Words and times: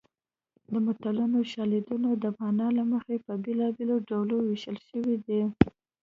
د 0.71 0.73
متلونو 0.85 1.39
شالیدونه 1.53 2.09
د 2.23 2.25
مانا 2.39 2.67
له 2.77 2.83
مخې 2.91 3.15
په 3.25 3.33
بېلابېلو 3.43 3.95
ډولونو 4.07 4.43
ویشل 4.49 4.77
شوي 4.89 5.15
دي 5.25 5.41